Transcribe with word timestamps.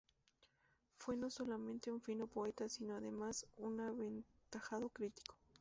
Fue 0.97 1.15
no 1.15 1.29
solamente 1.29 1.91
un 1.91 2.01
fino 2.01 2.25
poeta, 2.25 2.67
sino 2.67 2.95
además 2.95 3.45
un 3.57 3.81
aventajado 3.81 4.89
crítico. 4.89 5.35